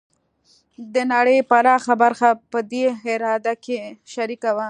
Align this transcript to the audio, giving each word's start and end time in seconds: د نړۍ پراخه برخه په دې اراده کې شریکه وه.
د 0.93 0.95
نړۍ 1.13 1.39
پراخه 1.49 1.93
برخه 2.03 2.29
په 2.51 2.59
دې 2.71 2.83
اراده 3.13 3.53
کې 3.63 3.79
شریکه 4.13 4.49
وه. 4.55 4.59